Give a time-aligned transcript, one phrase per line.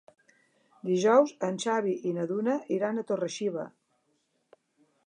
[0.87, 3.69] Dijous en Xavi i na Duna iran a Torre-xiva.